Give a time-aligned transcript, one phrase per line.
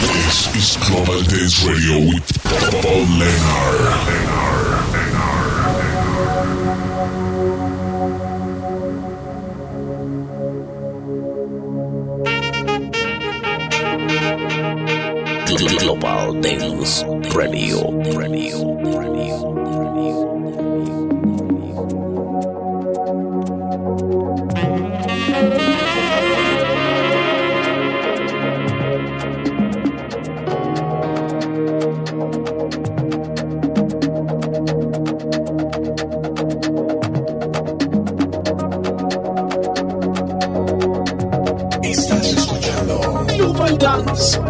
[0.00, 4.48] This is Global Dance Radio with Paul Lennar.
[15.80, 17.02] Global Dance
[17.34, 17.90] Radio.
[18.14, 18.78] Radio.
[18.96, 19.58] Radio.
[19.98, 20.37] Estás
[44.18, 44.47] Global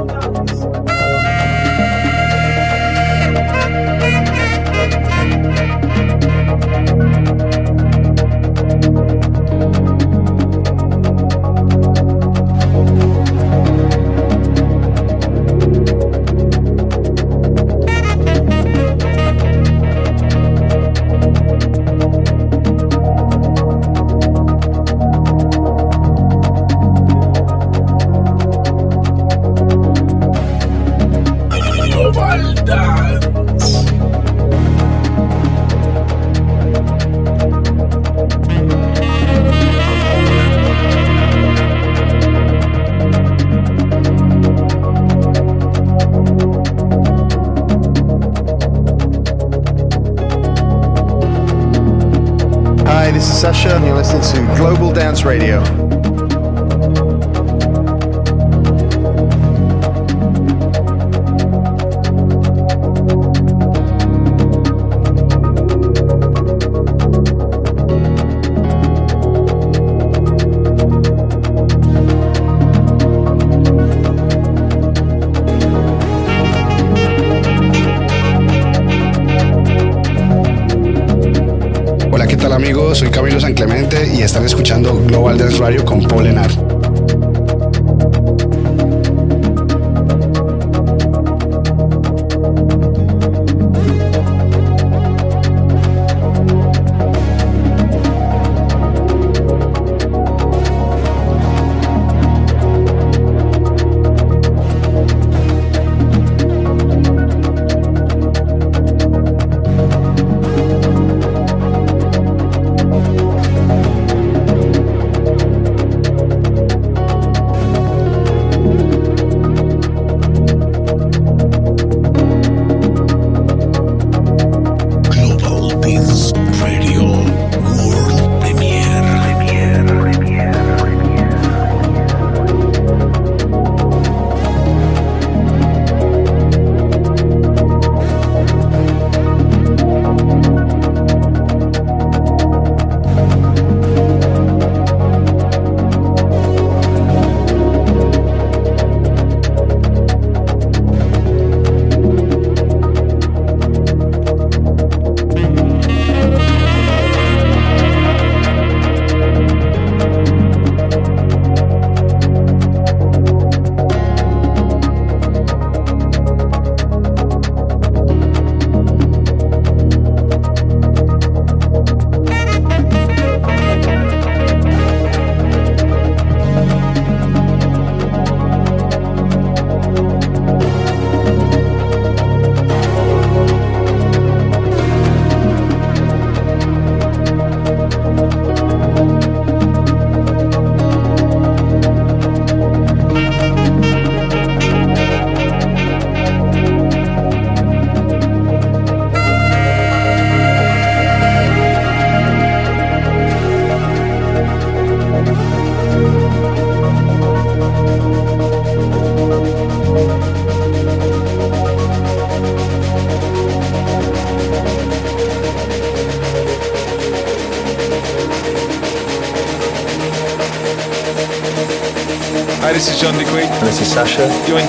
[82.99, 86.68] Soy Camilo San Clemente y están escuchando Global Dance Radio con Paul Lenar.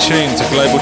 [0.10, 0.16] To
[0.50, 0.79] Global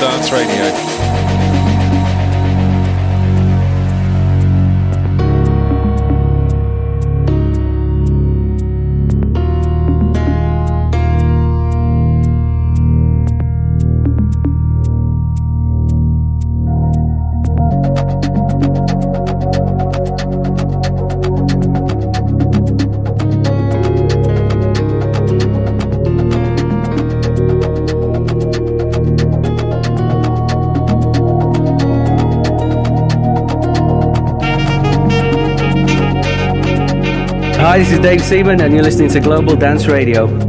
[38.07, 40.47] Dave Seaman, and you're listening to Global Dance Radio.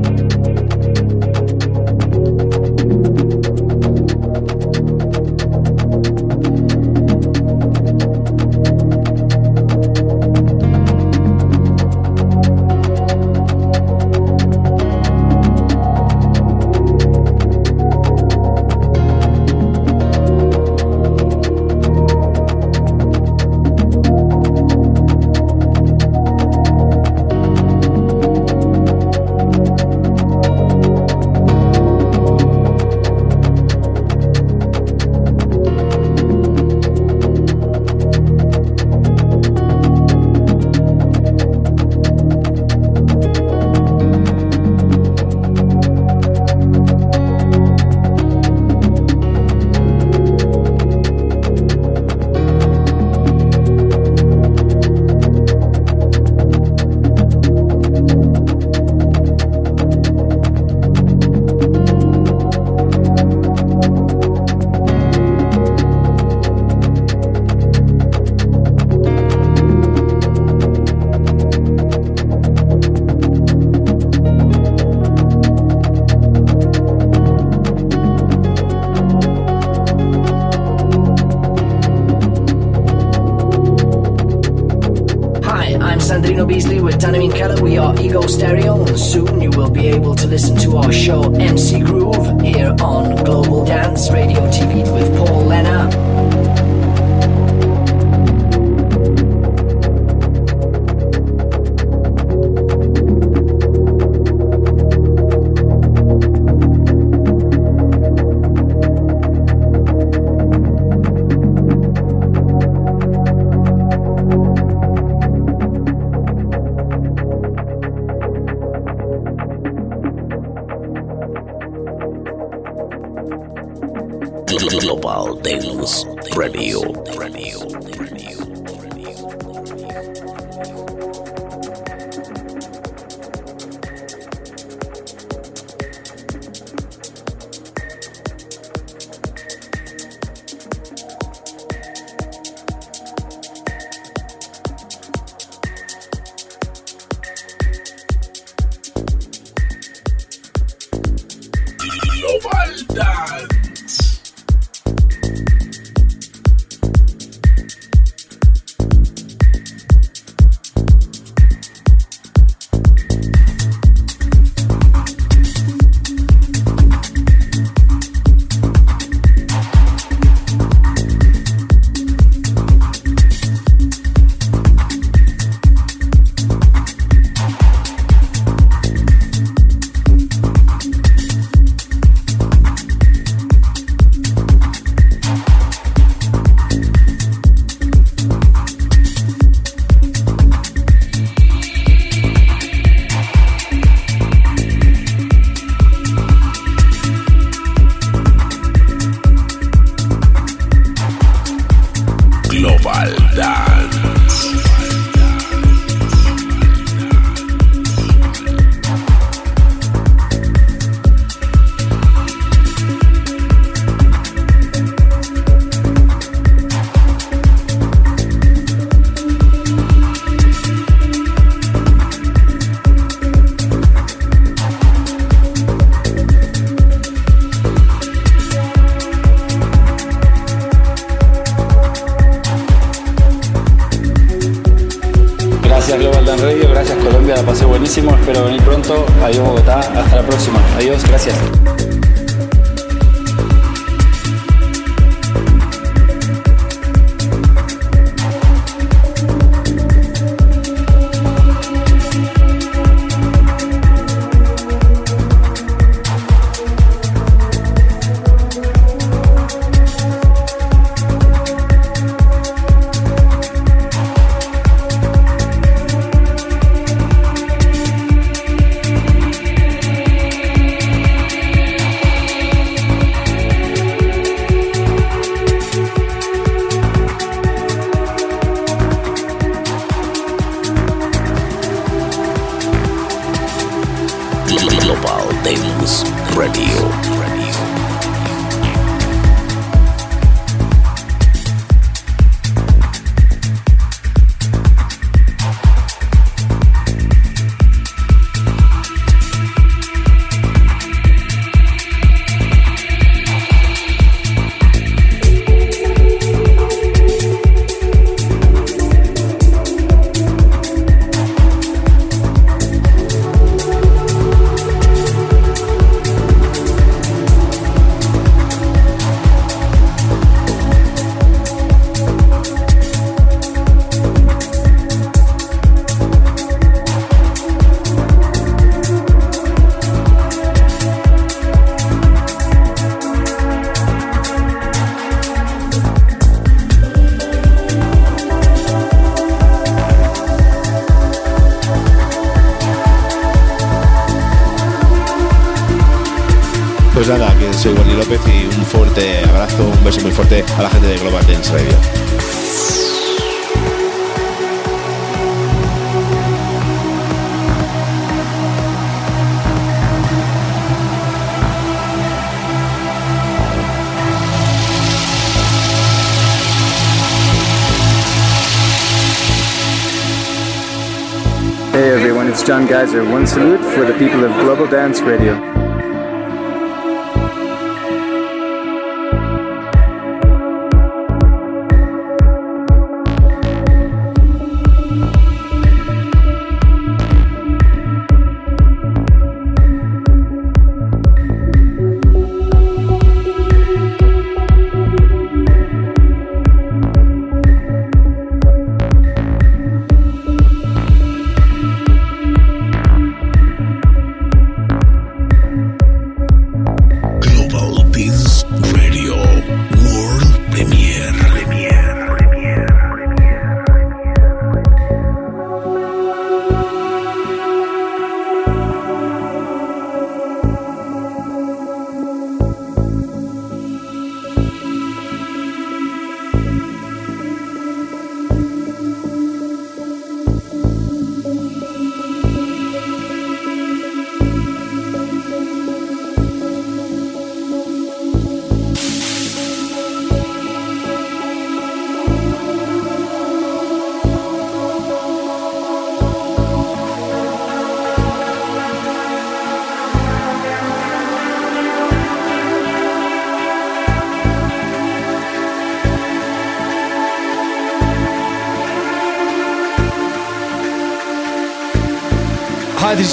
[372.88, 373.04] Geyser.
[373.04, 375.67] One salute for the people of Global Dance Radio.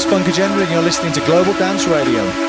[0.09, 2.44] Funk Agenda, and you're listening to Global Dance Radio.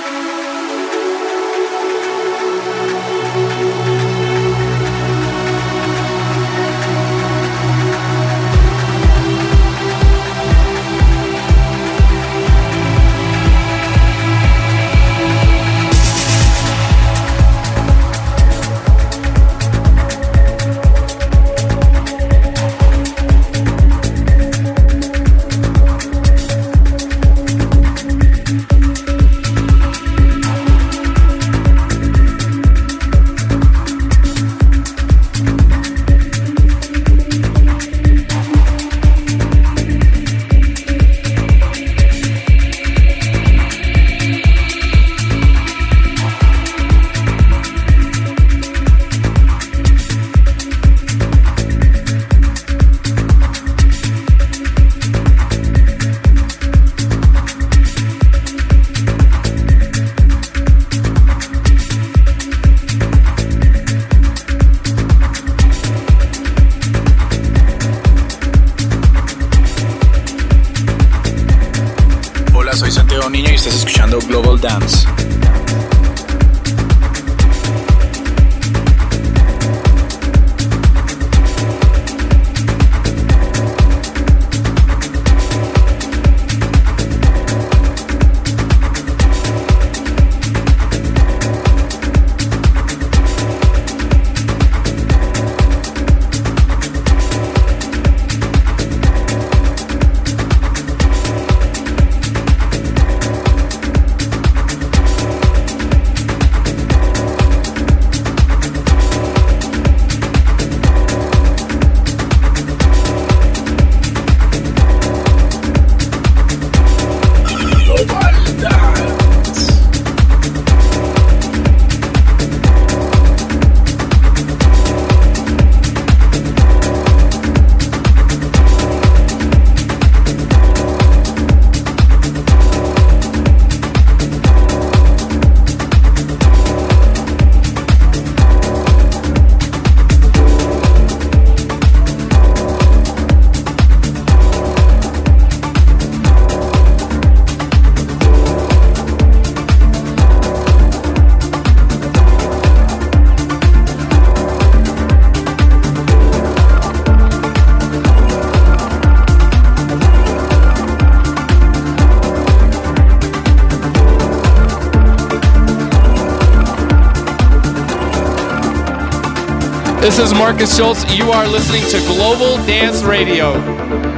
[170.16, 171.04] This is Markus Schulz.
[171.14, 174.15] You are listening to Global Dance Radio.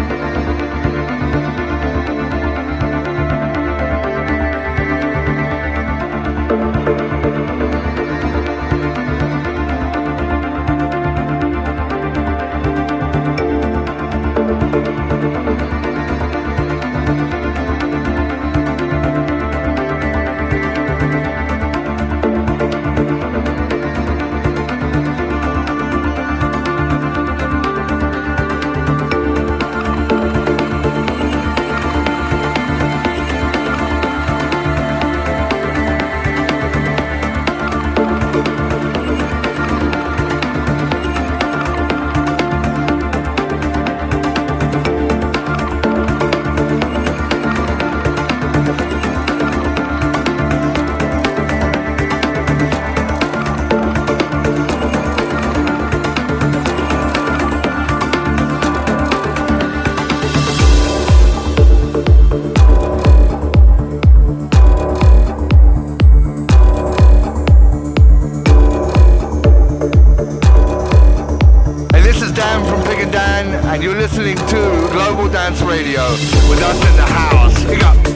[77.77, 77.99] House.
[77.99, 78.08] Big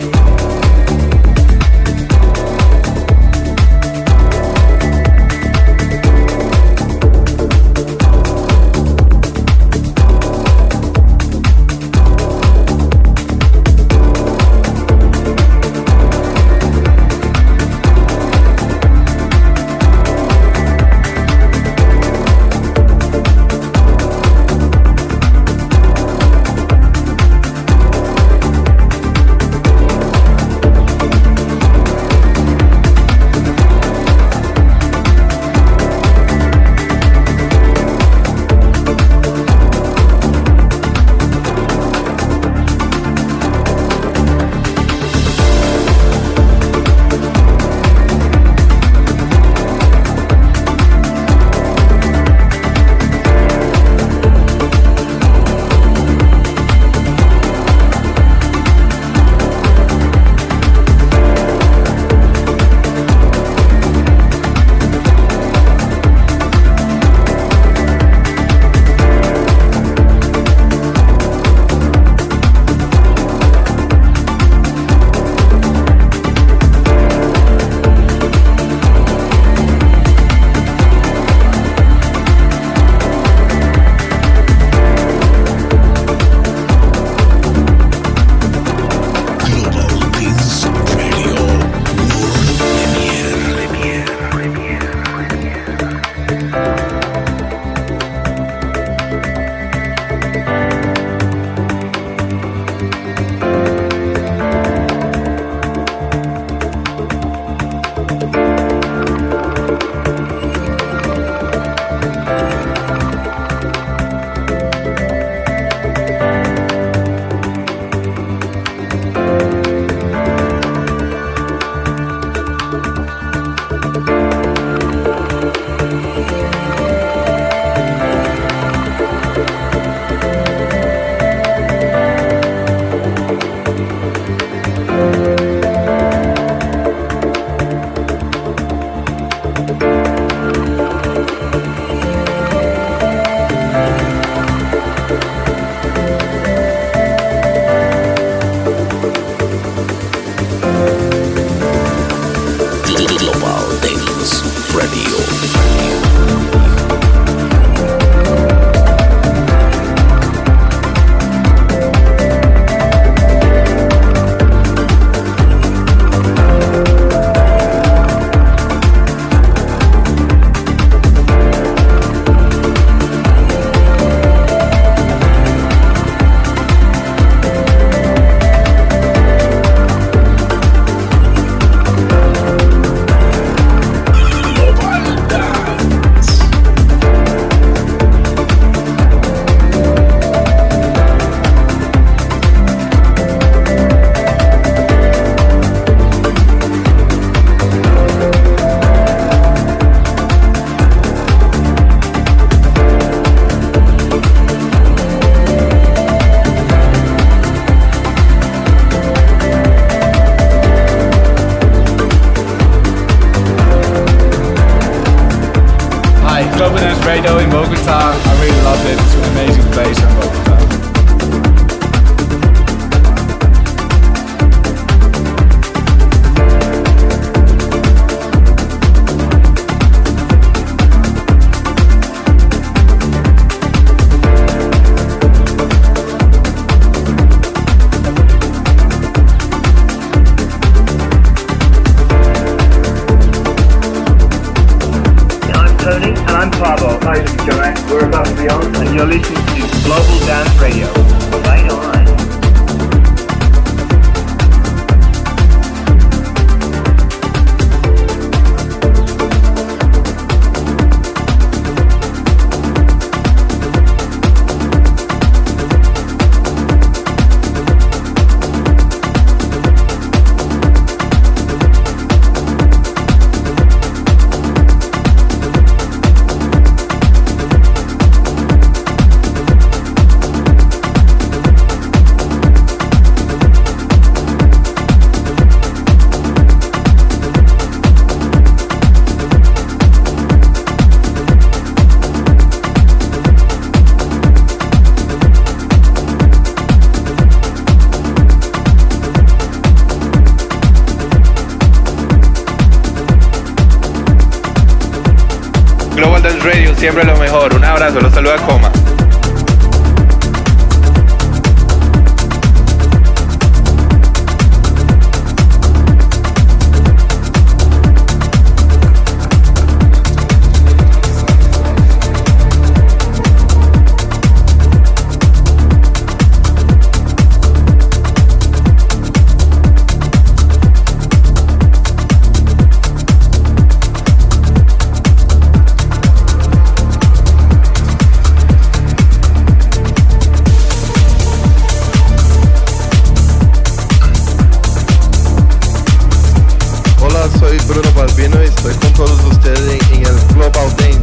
[348.62, 351.01] Foi com todos ustedes em, El Global Dance.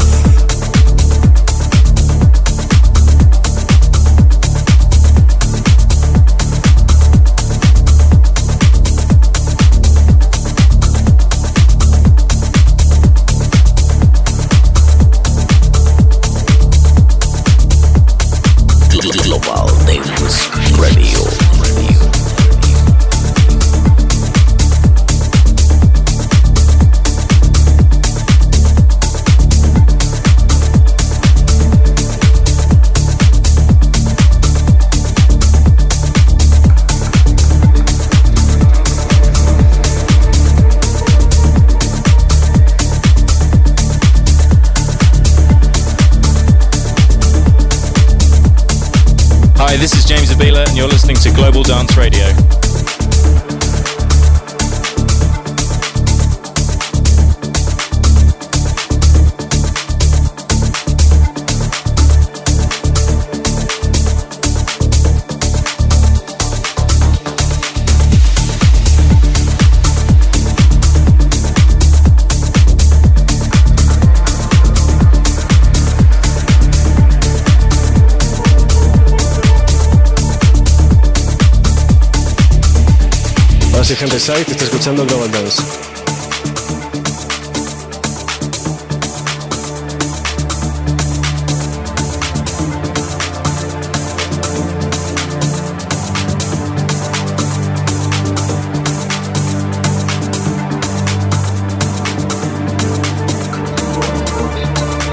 [84.19, 85.63] Site, está escuchando Global Dance.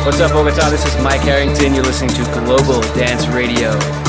[0.05, 0.69] What's up, Bogota?
[0.71, 1.75] This is Mike Harrington.
[1.75, 4.06] You're listening to Global Dance Radio.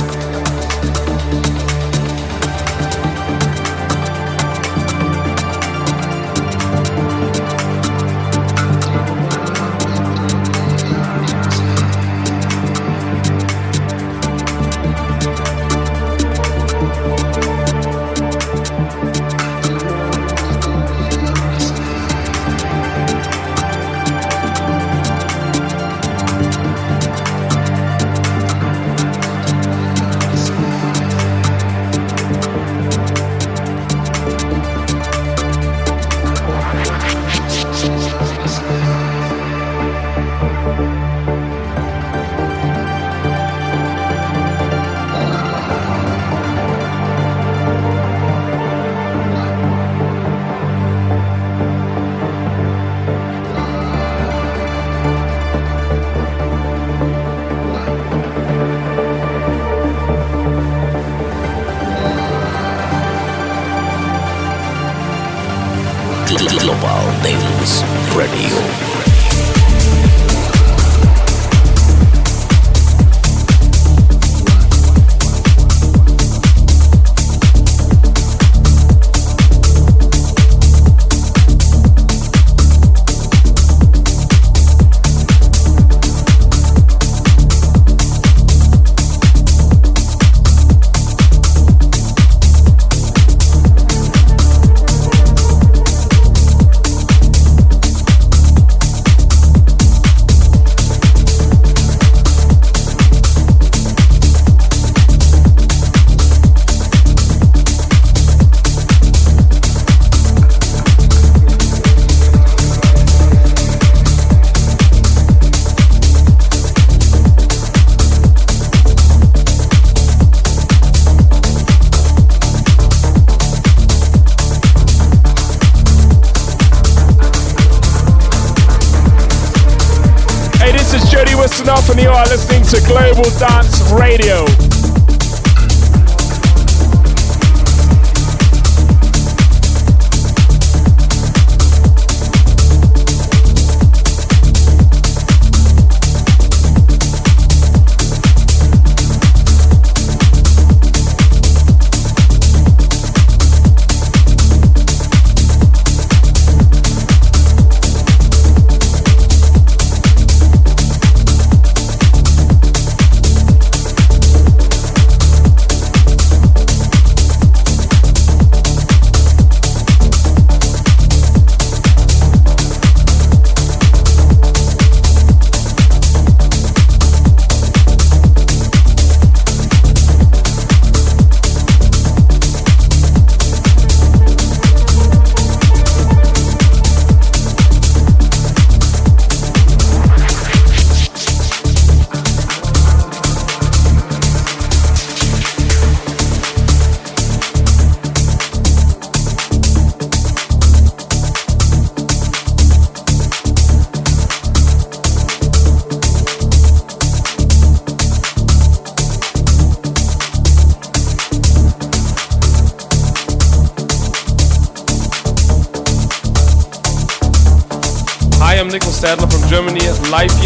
[131.69, 134.66] and you are listening to Global Dance Radio.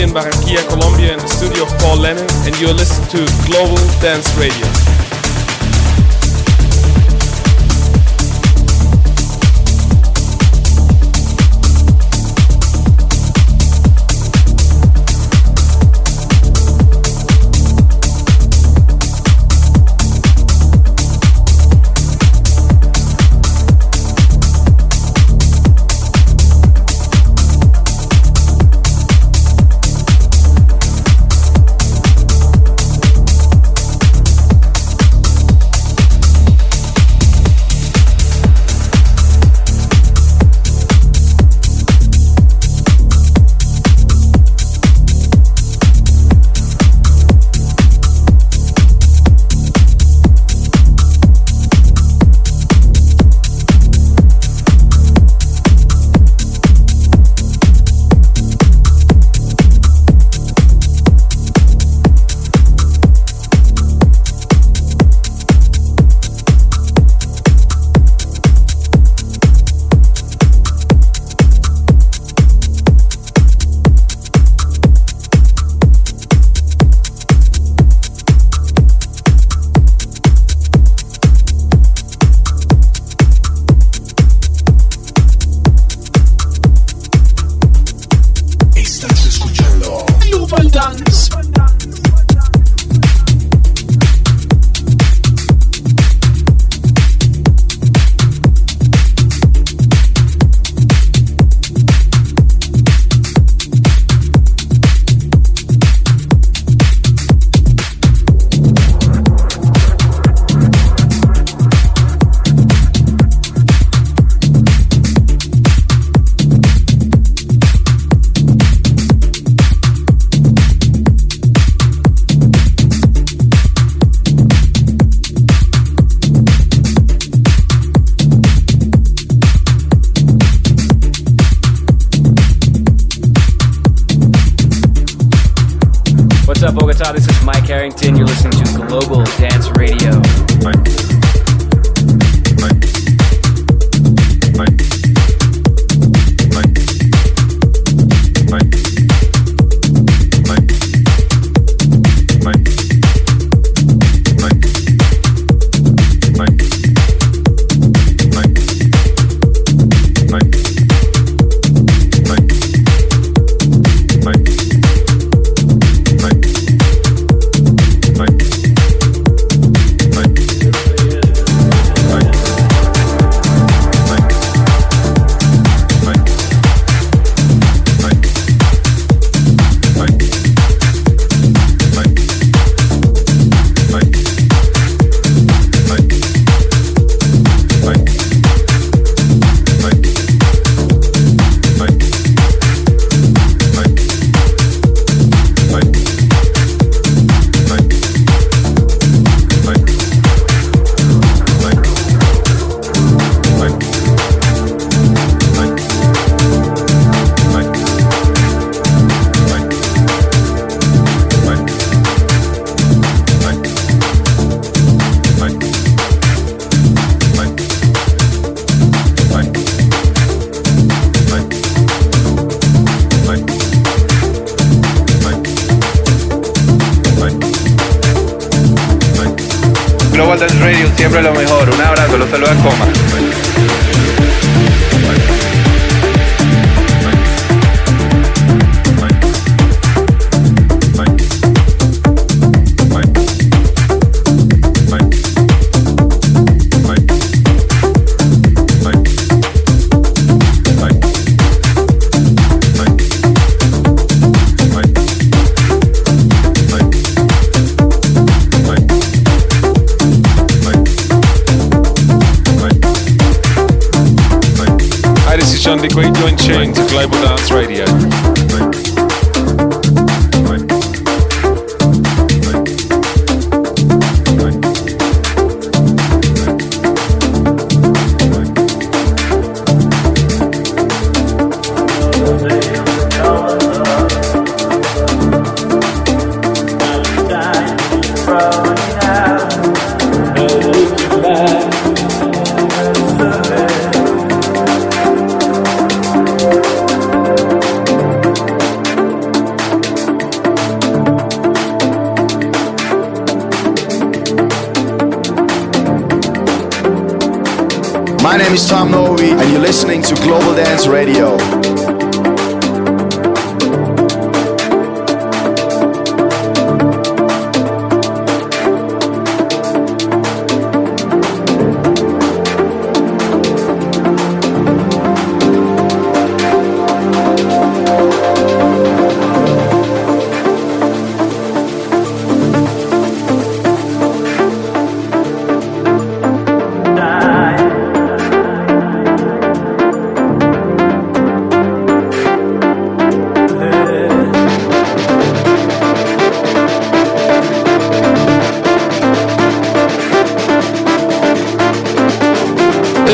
[0.01, 4.35] In Barranquilla, Colombia, in the studio of Paul Lennar, and you're listening to Global Dance
[4.35, 4.90] Radio.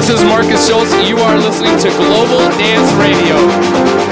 [0.07, 0.93] This is Markus Schulz.
[1.05, 4.06] You are listening to Global Dance Radio.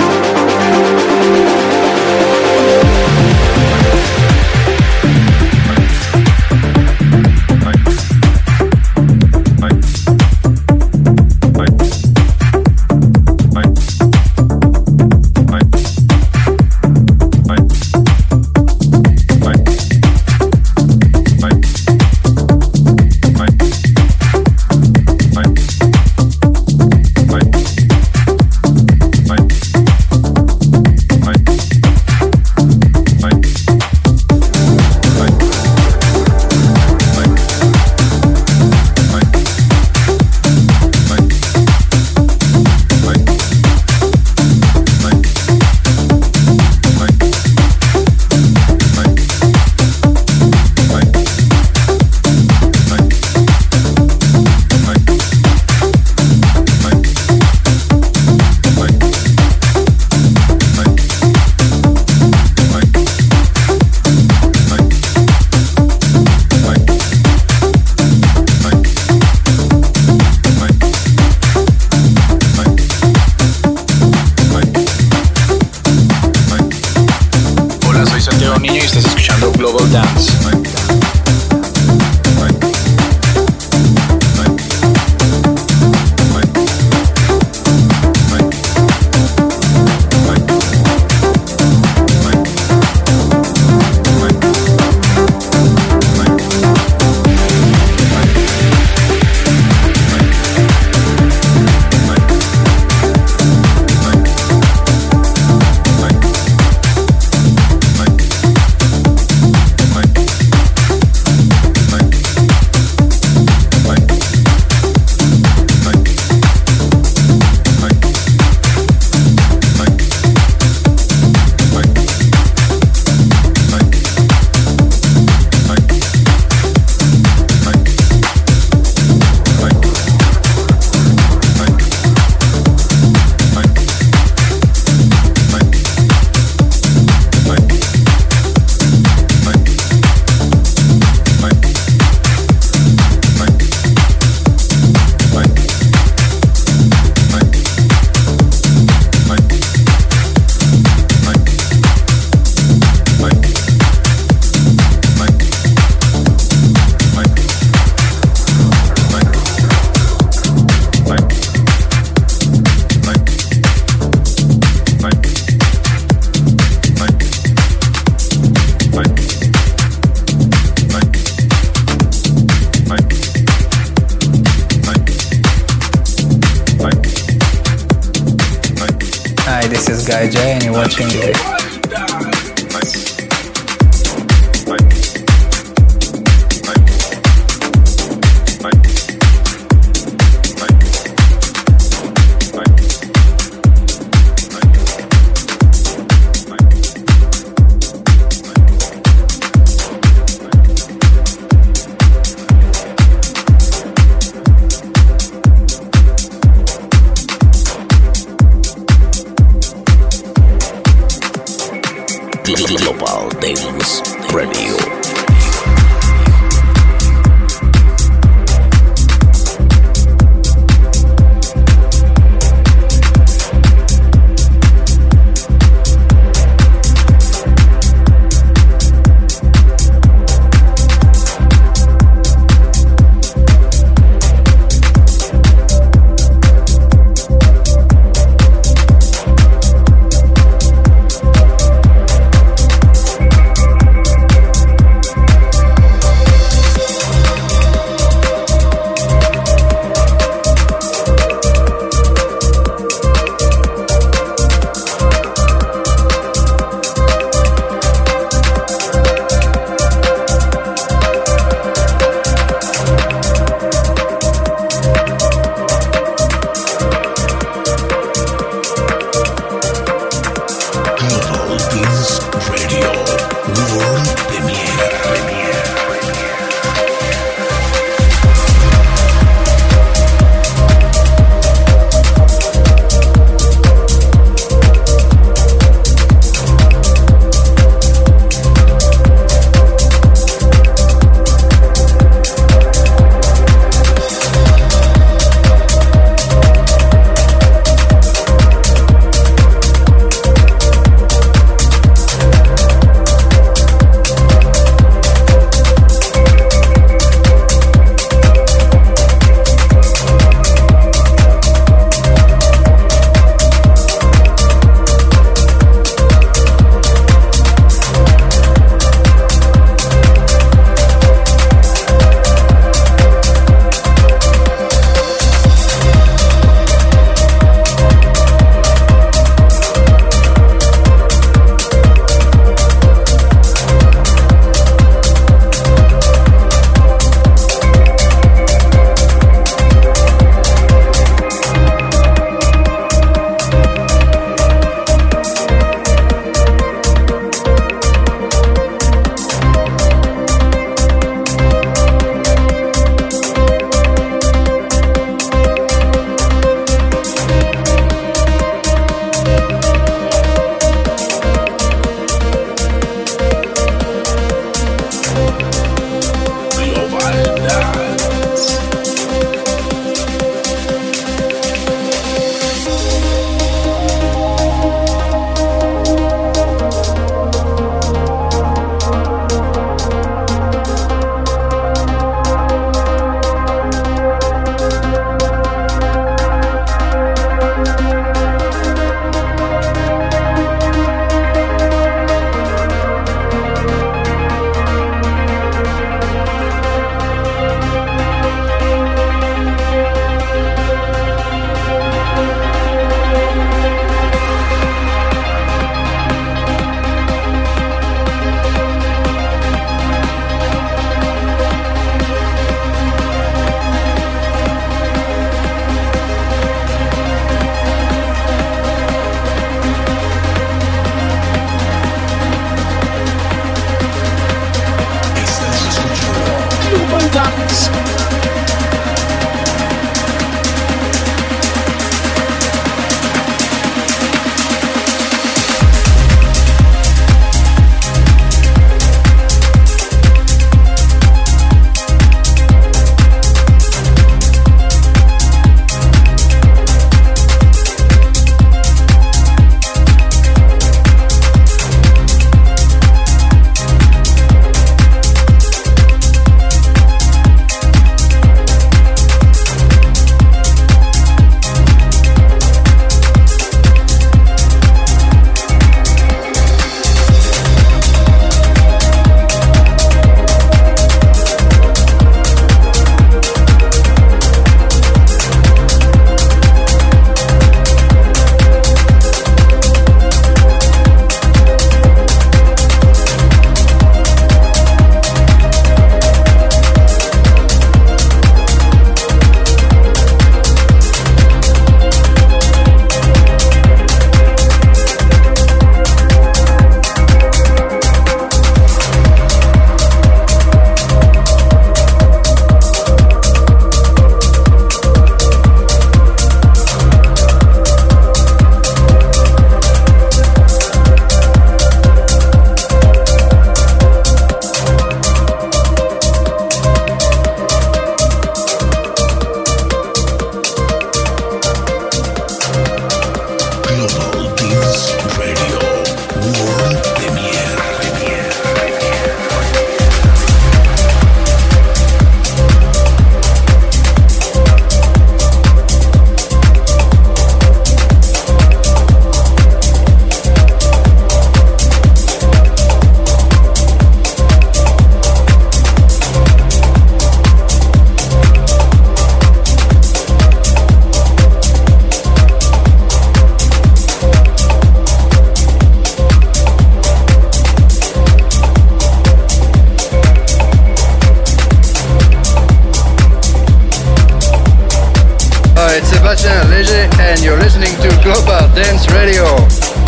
[566.06, 569.85] Sébastien Léger and you're listening to Global Dance Radio.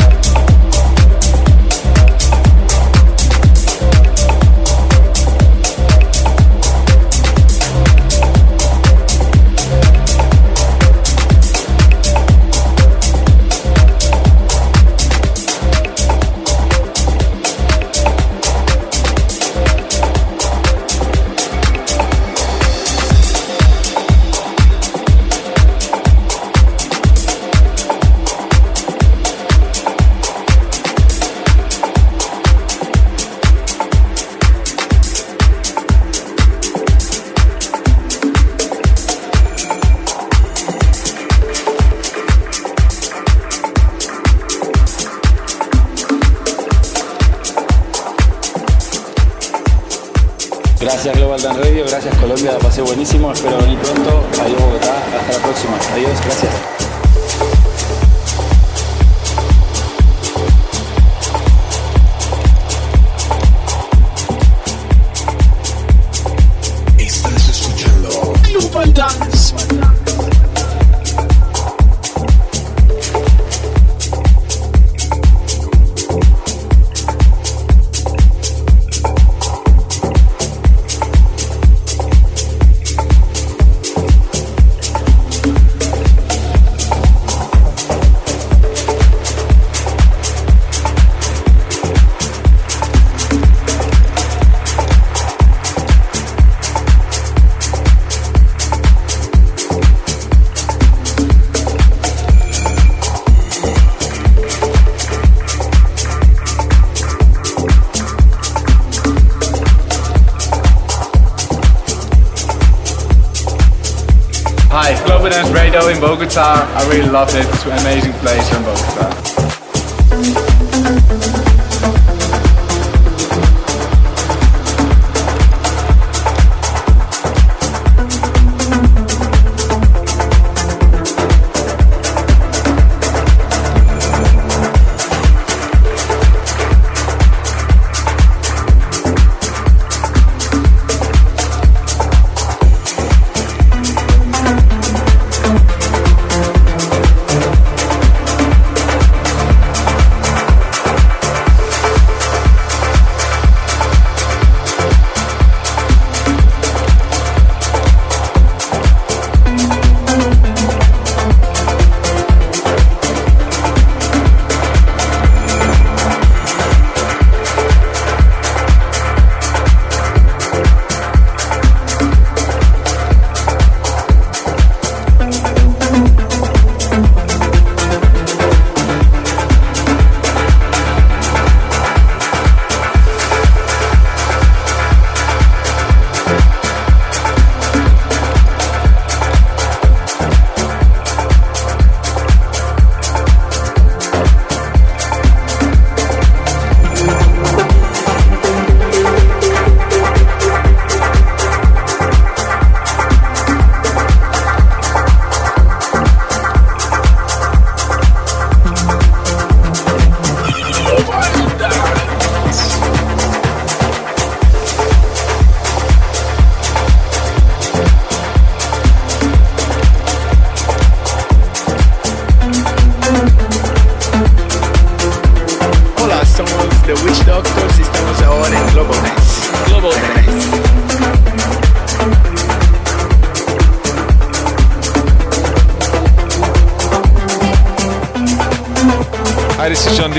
[115.34, 116.66] Open Radio in Bogota.
[116.74, 117.46] I really loved it.
[117.50, 119.27] It's an amazing place in Bogota.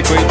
[0.05, 0.28] frequenza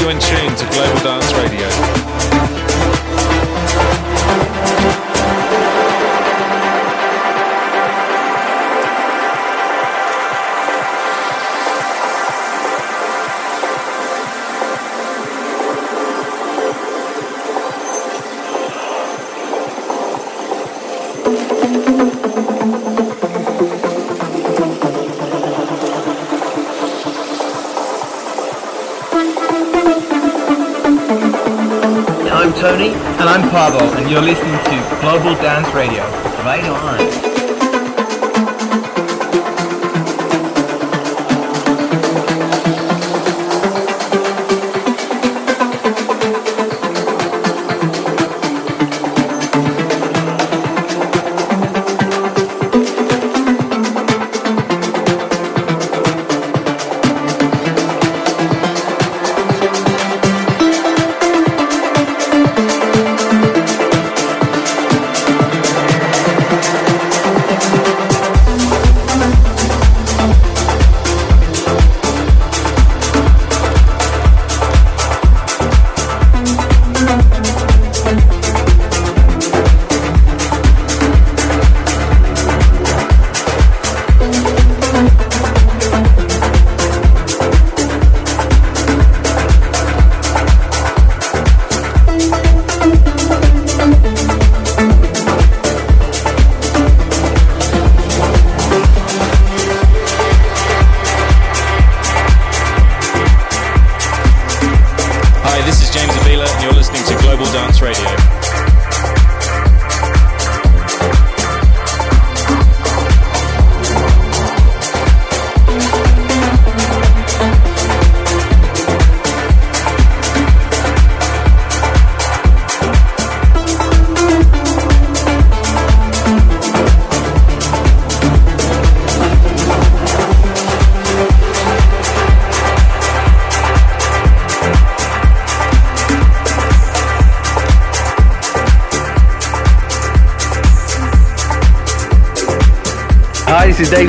[34.17, 35.96] You're listening to Global Dance Radio.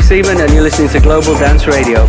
[0.09, 2.06] Seaman and you're listening to Global Dance Radio.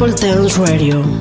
[0.00, 1.19] Dance Radio.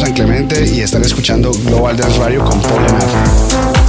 [0.00, 3.79] San Clemente y están escuchando Global Dance Radio con Paul Leonard.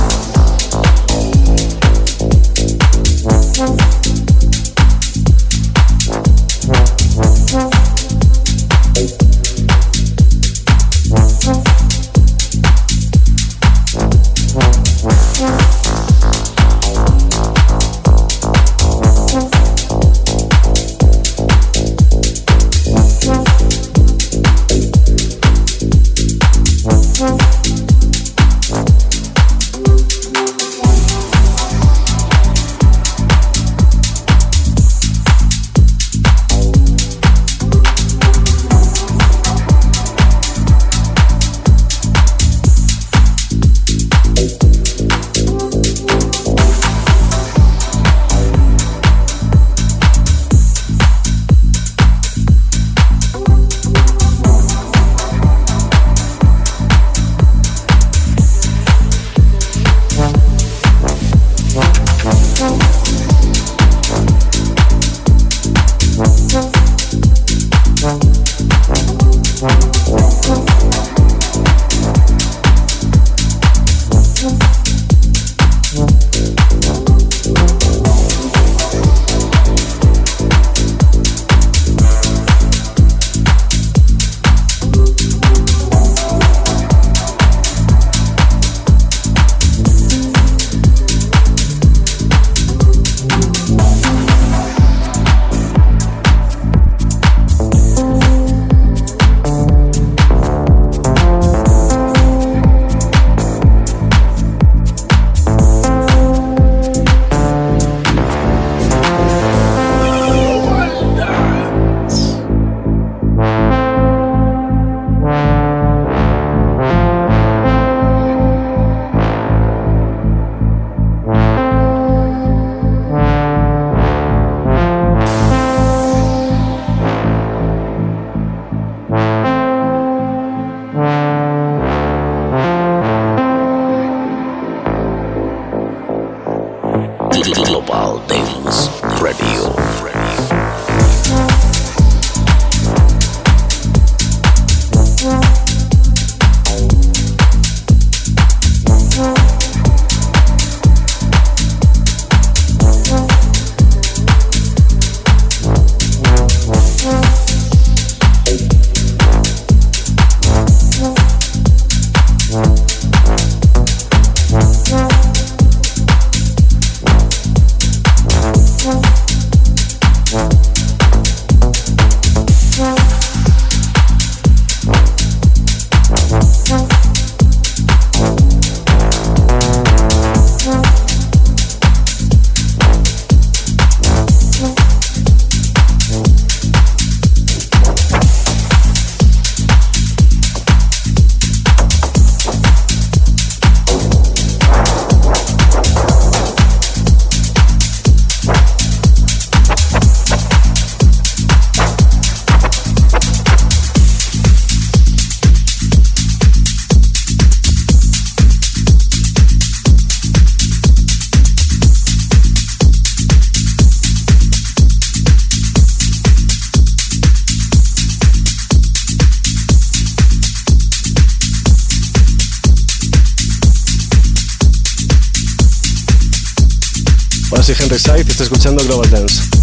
[227.73, 229.60] Gente Side está escuchando Global Dance.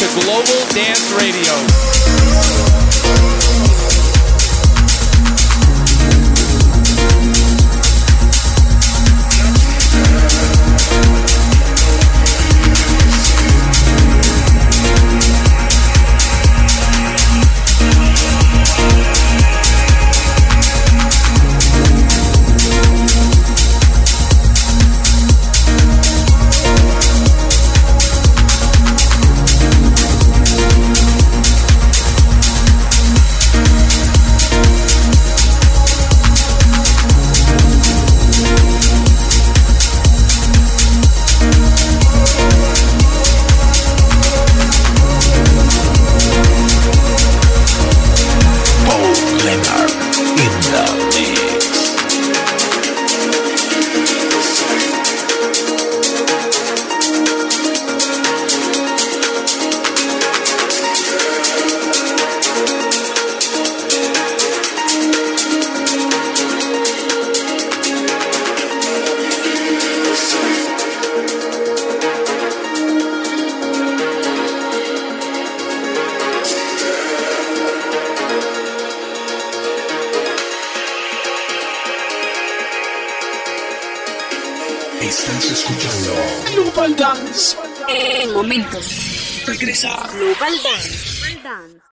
[0.00, 1.79] to Global Dance Radio.